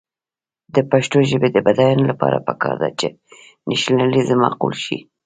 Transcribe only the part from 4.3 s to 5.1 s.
معقول شي.